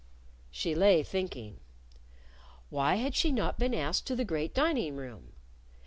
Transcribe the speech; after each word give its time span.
She 0.49 0.73
lay 0.73 1.03
thinking. 1.03 1.59
Why 2.71 2.95
had 2.95 3.13
she 3.13 3.31
not 3.31 3.59
been 3.59 3.75
asked 3.75 4.07
to 4.07 4.15
the 4.15 4.25
great 4.25 4.51
dining 4.55 4.95
room? 4.95 5.33